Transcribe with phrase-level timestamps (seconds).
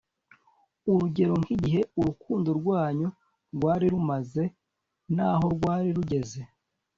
[0.91, 3.07] urugero nk’igihe urukundo rwanyu
[3.55, 4.43] rwari rumaze
[5.15, 6.41] n’aho rwari rugeze